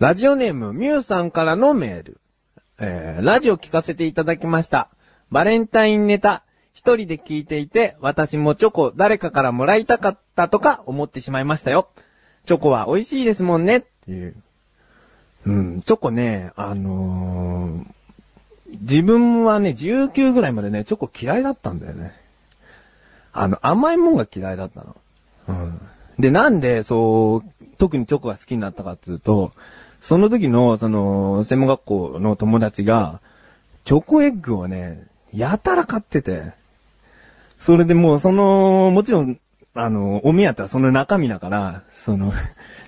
[0.00, 2.20] ラジオネーム、ミュウさんからのメール。
[2.78, 4.88] えー、ラジオ聞かせていただきました。
[5.30, 6.42] バレンタインネタ、
[6.72, 11.88] 一人で聞いていて、私もチョコ誰かからもらいたかったとか思ってしまいましたよ。
[12.44, 14.34] チョコは美味しいですもんね、っていう。
[15.46, 22.12] うん、チョコね、あのー、自分はね、19ぐらいまでね、チョコ嫌いだったんだよね。
[23.32, 24.96] あの、甘いもんが嫌いだったの。
[25.48, 25.80] うん。
[26.18, 29.52] で、なんで、そう、特にチョコが好きになったかっていうと、
[30.00, 33.20] その時の、その、専門学校の友達が、
[33.84, 36.52] チョコエッグをね、やたら買ってて、
[37.58, 39.38] それでもう、その、もちろん、
[39.74, 42.32] あの、お目当てはその中身だから、その、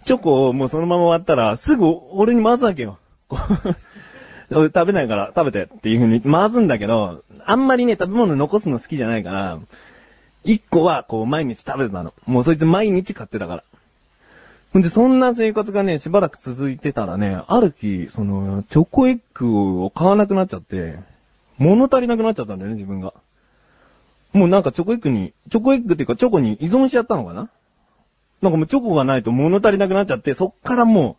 [0.04, 2.98] チョコをもうそのまま終わったら、すぐ俺に回すわけよ。
[4.50, 9.58] 俺食べないから食べてっていう風に回すんだけど、あんまりね、食べ物残すの好きじゃないから、
[10.44, 12.14] 一個はこう毎日食べてたの。
[12.26, 13.64] もうそいつ毎日買ってたから。
[14.76, 20.98] ほんで、そんな生活がね、しばらく続いてたらね、ある日、その、チョコエッグを買わなくなっちゃって、
[21.56, 23.14] 物足りなくなっちゃったんだよね、自分が。
[24.34, 27.48] もうなんかチョコエッグに、チョコエッグっていうかチョコに依存しちゃったのかな？
[28.42, 31.16] なんかもうチョコがないと物足りなくなっちゃって、そっからも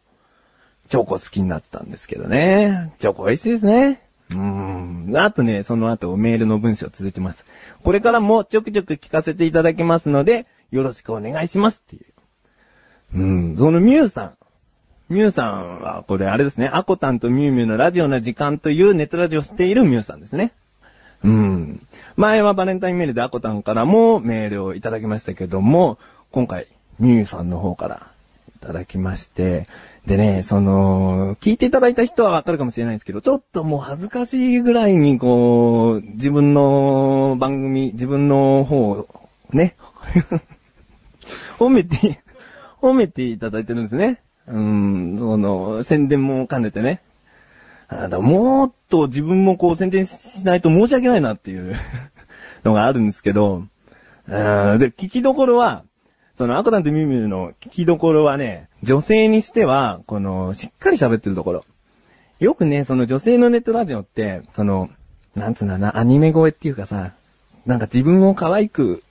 [0.86, 2.94] う、チョコ好きになったんですけどね。
[3.00, 4.04] チョコ美味しいですね。
[4.30, 5.18] うーん。
[5.18, 7.44] あとね、その後メールの文章続いてます。
[7.84, 12.06] これからもちょくちょく聞かせていただきますので、よろしくお願いしますっていう。
[13.14, 13.56] うん。
[13.58, 14.38] そのミュウさん。
[15.10, 16.68] ミュウさんは、これあれですね。
[16.68, 20.52] アコタンとミュウミュウのラジオな時間というネットラジオをしているミュウさんですね。
[21.24, 21.88] うん。
[22.16, 25.98] 前はバレンタインメールでアコタンからもメールをいただきましたけども、
[26.32, 26.68] 今回、
[27.00, 28.12] ミュウさんの方から
[28.56, 29.68] いただきまして、
[30.06, 39.08] でね、その、聞いていただいた人はわかるかもしれないんですけど、ちょっともう恥ずかしいぐらいに、こう、自分の番組、自分の方を、
[39.52, 39.76] ね、
[41.60, 42.22] 褒めて、
[42.82, 44.22] 褒めていただいてるんですね。
[44.48, 47.02] うん、その、宣伝も兼ねてね。
[47.90, 51.74] あだもっと自分もこう宣伝しないと申し訳ないなっていう
[52.66, 53.64] のがあるんですけど、
[54.28, 55.84] で、聞きどころは、
[56.38, 61.66] その、アコタンとミミュウの聞きどころはね、女性にしては、この、しっかり喋ってるところ。
[62.40, 64.90] よくね、その女性のネットラジオって、その、
[65.36, 67.14] なんつうんだな、アニメ声っていうかさ、
[67.66, 69.02] なんか自分を可愛く、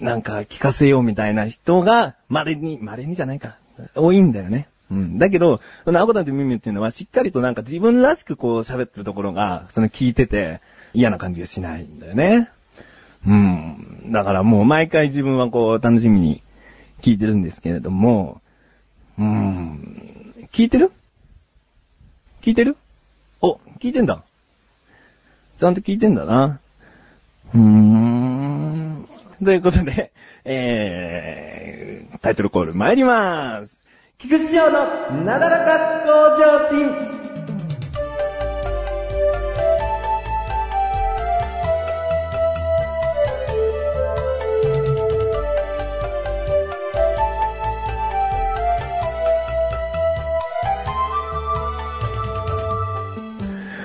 [0.00, 3.56] なんか聞かせようみたいな人が、稀に、稀にじゃないか、
[3.94, 4.68] 多いんだよね。
[4.90, 5.18] うん。
[5.18, 10.60] だけど、そのアコタンとミミっていうのはしっかりとなんか自分らしくこう喋ってるところが、その聞いてて
[10.94, 12.48] 嫌な感じがしないんだよね。
[13.26, 14.12] うん。
[14.12, 16.42] だからもう毎回自分はこう楽しみに
[17.02, 18.40] 聞いてるんですけれども、
[19.18, 20.34] うん。
[20.52, 20.92] 聞いてる？
[22.40, 22.76] 聞いてる？
[23.42, 24.22] お、聞いてんだ。
[25.58, 26.60] ちゃんと聞いてんだな。
[27.52, 28.27] うーん。
[29.44, 30.10] ということで、
[30.44, 33.78] えー、タイトルコール参りまーす。
[34.18, 34.84] 菊池城の
[35.24, 36.90] なだらか向上心。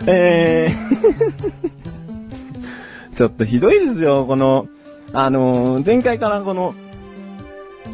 [0.05, 0.73] えー、
[3.15, 4.67] ちょっとひどいですよ、この、
[5.15, 6.73] あのー前回からこの、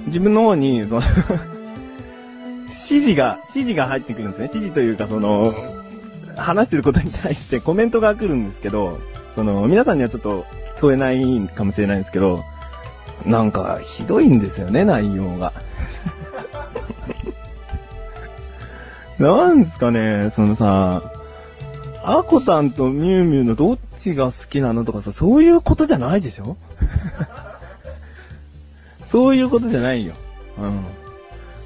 [0.07, 1.01] 自分の方に、その
[2.67, 4.43] 指示が、指示が入ってくるんですね。
[4.45, 5.51] 指示というか、その、
[6.37, 8.99] 話してることに対してコメントが来るんですけど、
[9.35, 10.45] その、皆さんにはちょっと
[10.77, 11.21] 聞こえない
[11.53, 12.39] かもしれないんですけど、
[13.25, 15.51] なんか、ひどいんですよね、内容が。
[19.19, 21.11] なんですかね、そのさ、
[22.01, 26.55] アコタンとミュウミュウのどっちが好きなのとかさ、そういうことじゃないでしょ？
[29.19, 30.13] そういうことじゃないよ。
[30.57, 30.85] うん。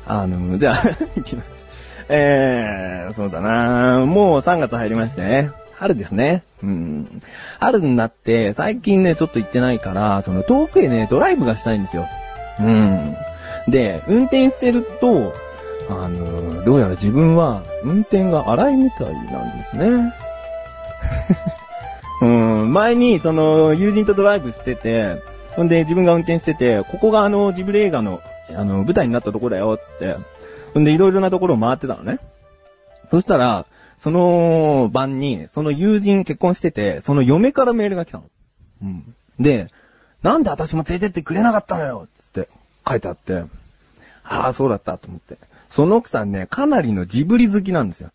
[0.07, 1.67] あの、じゃあ、 いきます。
[2.09, 5.51] えー、そうだなもう3月入りましてね。
[5.75, 6.41] 春ですね。
[6.63, 7.21] うん。
[7.59, 12.07] 春になって、最近ね、ちょっと行ってないから、その遠くへね、ドライブがしたいんですよ。
[12.59, 13.15] うん。
[13.67, 15.35] で、運転してると、
[15.91, 20.11] あの、どうやら自分は運転が荒いみたいなんですね。
[22.19, 25.21] うん、前に、その、友人とドライブしてて、
[25.55, 30.15] ほんで自分が運転してて、ここがあの、ジブリ映画の、あの、舞台になったとこだよ、つって。
[30.73, 32.19] ほんでいろいろなところを回ってたのね。
[33.11, 33.65] そしたら、
[33.97, 38.23] その晩に、その友人結婚してて、その嫁からメールが来たの。
[38.81, 39.15] うん。
[39.39, 39.69] で、
[40.23, 42.49] なんで私も連れてってくれなかったのよつって
[42.87, 43.43] 書いてあって、
[44.23, 45.37] ああ、そうだったと思って。
[45.69, 48.09] その奥さんね、かなりのジブリ好きなんですよ。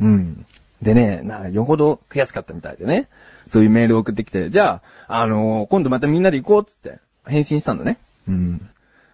[0.00, 0.46] うん。
[0.82, 3.08] でね、な、よほど悔しかったみたいでね。
[3.48, 7.98] そういうメールを送ってきて、じゃあ、あのー今度またみんなで行こうっつって、返信したんだね。
[8.28, 8.70] うん。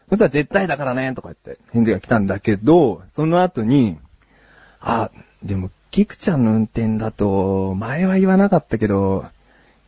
[0.08, 3.98] そしたら絶対だからね、とか言って、返事が来たんだけど、その後に、
[4.80, 5.10] あ、
[5.42, 9.26] でも、キクちゃんの運転だと、前は言わなかったけど、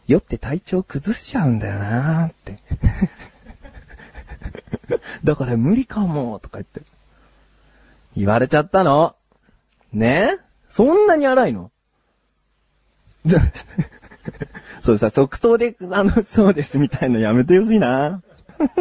[0.07, 2.59] 酔って体調崩しちゃうんだよなーって。
[5.25, 6.83] だから無理かも、とか言って。
[8.17, 9.17] 言われちゃったの。
[9.93, 10.37] ね？
[10.75, 11.71] そんなに荒いの？
[14.83, 18.23] そうさ、即答で、あの、そうですみたいのやめてほしいな。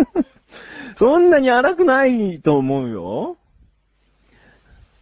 [0.97, 3.37] そんなに荒くないと思うよ。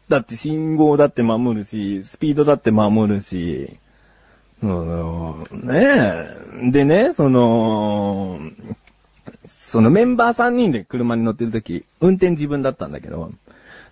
[0.10, 3.78] だって信号だって守るし、スピードだって守るし、
[4.62, 6.26] うんね
[6.66, 6.72] え。
[6.72, 8.42] でね、その、
[9.46, 13.32] そのメンバー3人で車に乗ってるとき、運転自分だったんだけど、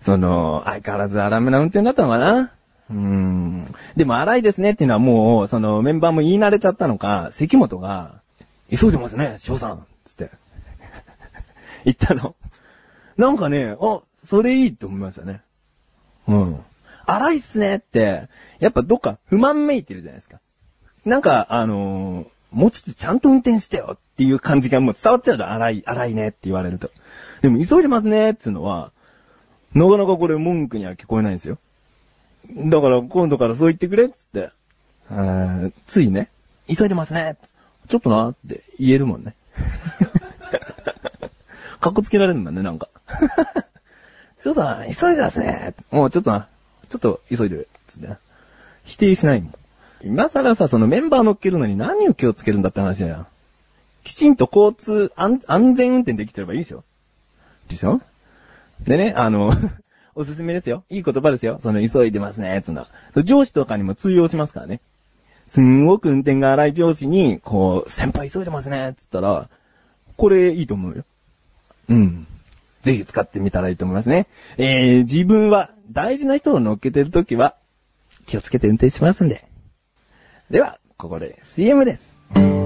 [0.02, 2.52] その、相変わらず荒めな運転だったのかな
[2.90, 3.74] うん。
[3.96, 8.20] でも荒いですねっていうのはもう、そのメンバーも言い慣れちゃったのか、関本が、
[8.70, 10.30] 急いでますね、翔さんつって。
[11.84, 12.34] 言ったの。
[13.16, 15.42] なんかね、あ、それいいと思いましたね。
[16.26, 16.60] うん。
[17.06, 18.28] 荒いっすねって、
[18.58, 20.40] やっぱどっか不満めいてるじゃないですか。
[21.04, 26.90] なんか、あのー、もうちょっとちゃんと運転してよっていう感じがもう伝わっちゃうと、荒い、荒いねって言われると。
[27.42, 28.92] でも急いでますねっていうのは、
[29.72, 31.58] なかなかこれ文句には聞こえないんですよ。
[32.48, 34.50] だから今度からそう言ってくれっつって、
[35.86, 36.28] ついね、
[36.68, 37.36] 急いでますね
[37.88, 39.34] ちょっとなって言えるもんね。
[41.80, 42.88] かっこつけられるんだね、なんか。
[44.42, 46.48] ちょっと急いでますねもうちょっとな、
[46.88, 47.68] ちょっと急いでる。
[47.86, 48.08] つって
[48.84, 49.54] 否定しないもん。
[50.02, 53.26] 今更さ、そのメンバー乗っけるのに何を気をつけるんだって話だよ。
[54.04, 55.40] きちんと交通、安
[55.74, 56.84] 全運転できてればいいでしょ
[57.68, 58.00] でしょ
[58.80, 59.52] でね、あの
[60.14, 60.84] おすすめですよ。
[60.90, 61.58] いい言葉ですよ。
[61.60, 62.86] その急いでますね、つうの。
[63.24, 64.80] 上司とかにも通用しますからね。
[65.46, 69.48] すんごく運転が荒い上司に、こう、先輩急いでますね、つったら、
[70.16, 71.04] これいいと思うよ。
[71.88, 72.26] うん。
[72.82, 74.26] ぜひ使ってみたらいいと思いますね。
[74.58, 77.56] えー、自分は大事な人を乗っけてるときは、
[78.26, 79.44] 気をつけて運転しますんで。
[80.50, 82.59] では、ここで CM です。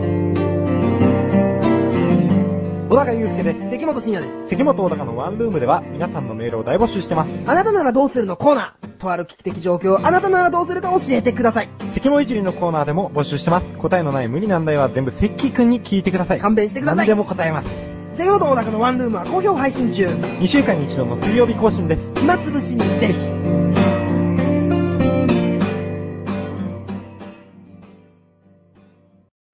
[3.04, 3.70] 高祐介です。
[3.70, 4.48] 関本慎也です。
[4.48, 7.30] 関本小高のワンルームでは皆さんのメールを大募集してます。
[7.46, 8.88] あなたならどうするのコーナー。
[8.96, 11.68] とある危機的状況、あなたならどうするか教えてください。
[11.94, 13.66] 関本いじりのコーナーでも募集してます。
[13.72, 16.40] 答えのない無理難題は全部関くんに聞いてください。
[16.40, 17.06] 勘弁してください。
[17.06, 17.70] 何でも答えます。
[18.16, 20.06] 関本小高のワンルームは好評配信中。
[20.06, 22.02] 2週間に一度の水曜日更新です。
[22.14, 23.14] 暇つぶしにぜひ。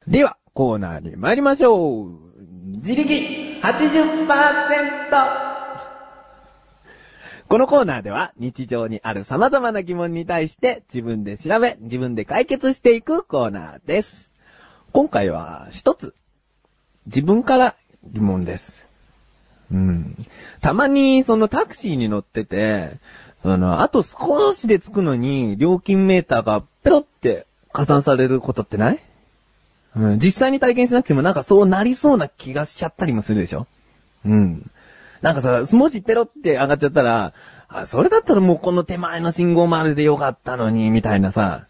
[0.06, 2.19] では、コーナーに参りましょう。
[2.82, 4.26] 自力 80%!
[7.46, 14.32] このコーナーでは日常にある様々な疑問に対して自分で調べ、自分で解決していくコーナーです。
[14.92, 16.14] 今回は一つ、
[17.04, 17.74] 自分から
[18.04, 18.82] 疑問です。
[19.70, 20.16] うん。
[20.62, 22.92] たまにそのタクシーに乗ってて、
[23.42, 28.98] あの、あと少しで着くのに料金メーターがペロって加算されることってない？
[29.96, 33.66] 実際に体験しなくてもなんかそうなりそうな気がしちゃったりもするでしょ？
[34.24, 34.70] うん。
[35.22, 37.32] なんかさ、もしペロって上がっちゃったら、
[37.68, 41.66] あ、それだったらもうこの手前の信号丸でよかったのに、みたいなさ、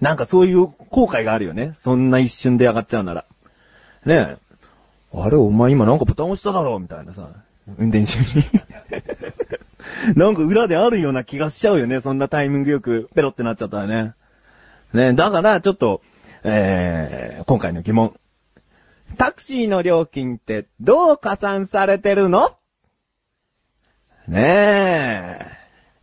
[0.00, 1.72] なんかそういう後悔があるよね。
[1.76, 3.24] そんな一瞬で上がっちゃうなら。
[4.04, 4.36] ねえ。
[5.14, 7.30] あれ、お前今なんかボタン押しただろみたいなさ、
[7.78, 8.44] 運転中に
[10.16, 12.00] なんか裏であるような気がしちゃうよね。
[12.00, 14.14] そんなタイミングよくペロってなっちゃったらね。
[14.92, 16.02] ねだからちょっと、
[16.44, 18.18] えー、今回の疑問。
[19.16, 22.56] タクシーの料金ってどう加算されてるの？
[24.26, 25.46] ねえ。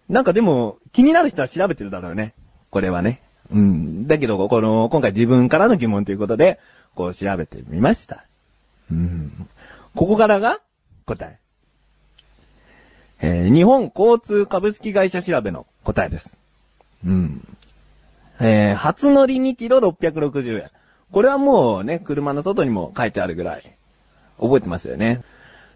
[0.08, 2.34] なんかでも、気になる人は調べてるだろうね。
[2.70, 3.22] これはね。
[3.52, 4.08] うん。
[4.08, 6.60] だけど、この、今回自分からの疑問ということで、
[6.96, 8.26] こう調べてみました。
[8.92, 9.32] うん。
[9.96, 10.60] ここからが
[11.06, 11.38] 答え。
[13.22, 16.38] えー、日本交通株式会社調べの答えです。
[17.06, 17.46] うん。
[18.40, 20.72] えー、初乗り2キロ660円。
[21.12, 23.76] これはもうね、車の外にも書いてあるぐらい。
[24.40, 25.22] 覚えてますよね。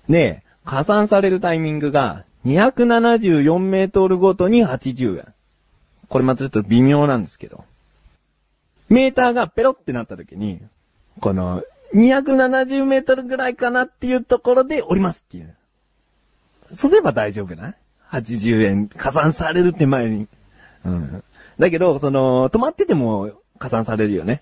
[0.10, 5.34] で、加算されるタイミングが274メートルごとに80円。
[6.08, 7.65] これまたちょっと微妙なんですけど。
[8.89, 10.62] メーターがペロってなった時に、
[11.20, 11.63] この
[11.96, 15.55] 270メートルぐらいかなっていうところで降りますっていう。
[16.74, 17.75] そうすれば大丈夫な
[18.12, 20.27] ?80 円加算されるって前に。
[20.86, 21.24] うん。
[21.60, 24.41] だけど、その、止まってても加算されるよね。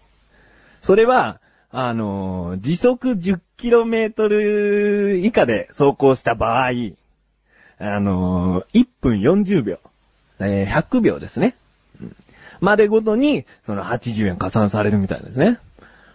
[0.81, 1.39] それは、
[1.73, 6.71] あの時速 10km 以下で走行した場合、
[7.79, 9.79] あの1分40秒、
[10.39, 11.55] えー、100秒ですね。
[12.59, 15.57] までごとに、その80円加算されるみたいですね。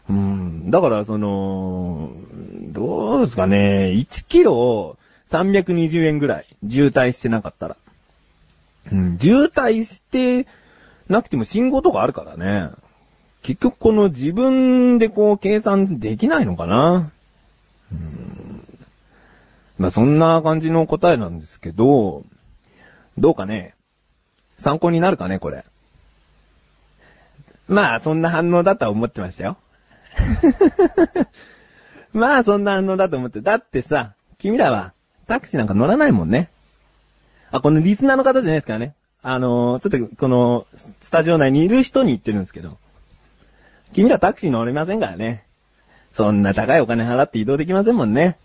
[0.09, 0.71] うん。
[0.71, 2.13] だから、その、
[2.69, 4.97] どうですかね、1キロを
[5.29, 7.77] 320円ぐらい、渋滞してなかったら。
[8.93, 10.47] うん、渋滞して
[11.09, 12.71] なくても信号とかあるからね。
[13.43, 17.13] 結局この自分でこう計算できないのかな。
[17.93, 18.65] うん、
[19.79, 22.25] まあそんな感じの答えなんですけど、
[23.19, 23.75] どうかね。
[24.59, 25.65] 参考になるかね、これ。
[27.69, 29.57] まあそんな反応だとは思ってましたよ。
[32.13, 33.41] まあそんな反応だと思って。
[33.41, 34.93] だってさ、君らは
[35.27, 36.49] タクシーなんか乗らないもんね。
[37.51, 38.95] あ、このリスナーの方じゃないですからね。
[39.29, 40.69] あのちょっとこの、
[41.01, 42.79] スタジオ内にいる人に言ってるんですけど。
[43.93, 45.45] 君らタクシー乗れませんからね。
[46.13, 48.39] そんな高いお金払って移動できませんもんね。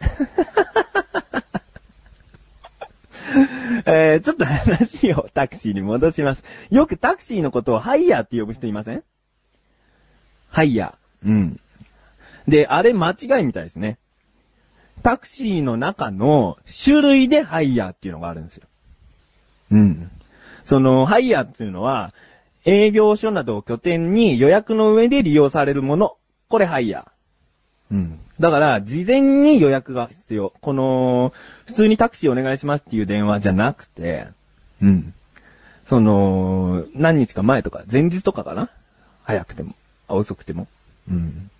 [3.84, 6.42] えー、ちょっと話をタクシーに戻します。
[6.70, 9.04] よくタクシーのことをハイヤーって呼ぶ人いません？
[10.48, 11.28] ハイヤー。
[11.28, 11.60] うん。
[12.48, 13.98] で、あれ間違いみたいですね。
[15.02, 18.66] タクシーの中の種類でハイヤーっていうのがあるんですよ。
[19.70, 20.10] うん。
[20.64, 22.12] その、ハイヤーっていうのは、
[22.64, 26.16] 営業所などを拠点に予約の上で利用されるもの。
[26.48, 27.94] これハイヤー。
[27.94, 28.18] うん。
[28.40, 30.52] だから、事前に予約が必要。
[30.60, 31.32] この、
[31.66, 34.26] 普通にタクシーお願いしますっていう電話じゃなくて、
[34.82, 35.14] うん。
[35.84, 38.68] その、何日か前とか、前日とかかな？
[39.22, 39.74] 早くても。
[40.08, 40.66] あ遅くても。
[41.08, 41.50] うん。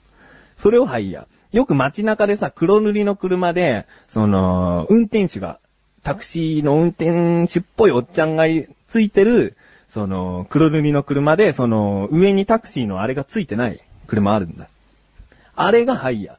[0.58, 1.56] それをハイヤー。
[1.56, 5.60] よく街中でさ、黒塗りの車で、その、運転手が、
[6.06, 8.44] タクシーの運転手っぽいおっちゃんが
[8.86, 9.56] ついてる、
[9.88, 14.68] その、黒塗りの車で、その、上にタクシーのあれがついてない車あるんだ。
[15.56, 16.38] あれがハイヤ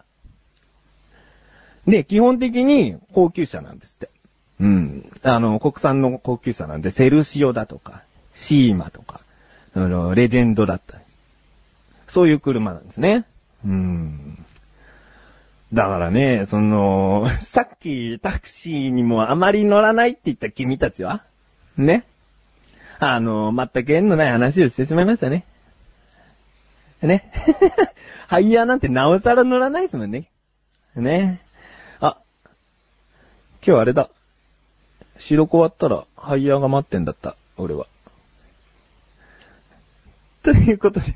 [1.86, 1.91] ー。
[1.91, 4.09] で、基本的に高級車なんですって。
[4.62, 5.12] うん。
[5.21, 8.03] あの、国産の高級車なんで、セルシオだとか、
[8.36, 9.19] シーマとか、
[9.75, 11.03] あの、レジェンドだったり。
[12.07, 13.25] そういう車なんですね。
[13.65, 14.45] うん。
[15.74, 21.24] だからね、その、 さっきタクシーにもあまり乗らないって言った君たちは？
[21.77, 22.05] ね？
[23.00, 25.45] あの、全く縁のない話をしてしまいましたね。
[27.01, 27.31] ね？
[28.27, 30.29] ハイヤーなんてなおさら乗らないですもんね。
[30.95, 31.41] ね？
[32.00, 32.17] あ、
[33.65, 34.09] 今日あれだ。
[35.19, 37.88] 収録終わったらハイヤーが待ってんだった、俺は。
[40.43, 41.13] ということで。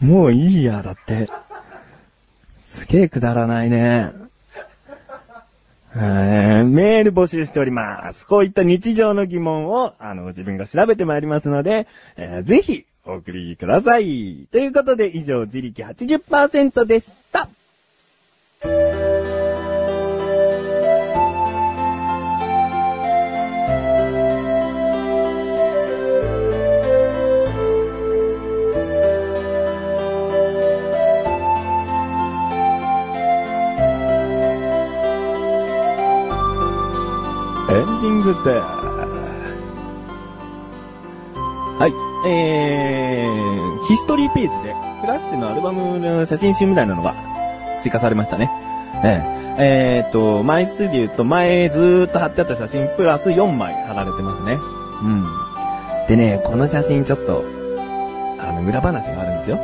[0.00, 1.28] もういいや、だって。
[2.76, 4.12] すげえくだらないね。
[5.94, 8.26] ー メール募集しております。
[8.26, 14.46] こういった日常の疑問を、あの、自分が調べてまいりますので、えーぜひ、お送りください。
[14.52, 17.48] ということで、以上、自力80%でした。
[37.96, 38.60] ンディングです。
[41.78, 41.92] はい。
[42.28, 47.14] えー、ヒストリーページで、クラッセのアルバムの写真集みたいなのが
[47.80, 48.50] 追加されましたね。
[49.04, 54.54] えー、えーと、枚数で言うと前ずーっと貼ってあった写真プラス4枚貼られてますね。
[54.54, 55.26] うん。
[56.08, 57.44] でね、この写真ちょっと、
[58.38, 59.58] あの、裏話があるんですよ。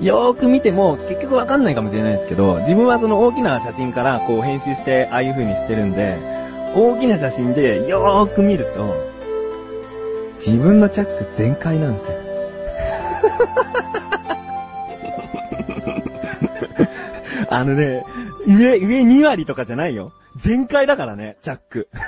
[0.00, 6.35] よーく見ても結局わかんないかもしれないですけど、自分はその大きな写真からこう編集してああいう風にしてるんで、
[6.76, 8.94] 大きな写真でよーく見ると、
[10.36, 12.18] 自分のチャック全開なんですよ。
[17.48, 18.04] あのね、
[18.46, 20.12] 上、上2割とかじゃないよ。
[20.36, 21.88] 全開だからね、チャック。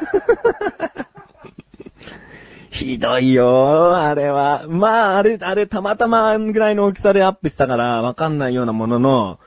[2.70, 4.66] ひどいよあれは。
[4.68, 9.38] まあ、あれ、あれ、たまたまぐらいの大きさでアップしたから、わかんないようなものの、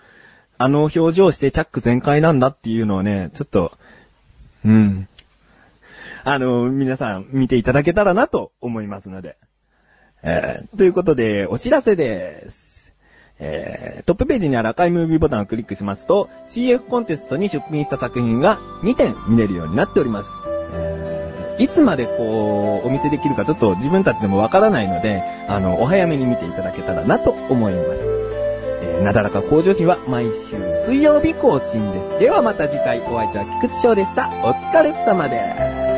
[0.57, 3.71] あの表情してチャック全開なんだっていうのをね、ちょっと、
[4.65, 5.07] うん。
[6.23, 9.37] あの、皆さん見ていただけたらなと思いますので。
[10.23, 12.93] えーということで、お知らせです。
[13.39, 20.29] えートップページにある赤いムービーボタンをクリックしますと、CF コンテストに出品した作品が2点見れるようになっております。
[20.73, 21.11] えー
[21.59, 28.01] いつまでこう、お見せできるかちょっと自分たちでもわからないので、あの、お早めに見ていただけたらなと思います。
[28.83, 32.19] えーなだらか向上心は毎週水曜日更新です。
[32.19, 34.27] ではまた次回お相手は菊池翔でした。
[34.43, 35.90] お疲れ様です。